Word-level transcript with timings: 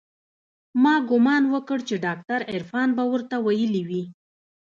ما 0.83 0.95
ګومان 1.09 1.43
وکړ 1.53 1.79
چې 1.87 1.95
ډاکتر 2.05 2.39
عرفان 2.53 2.89
به 2.97 3.03
ورته 3.11 3.35
ويلي 3.45 3.83
وي. 3.89 4.03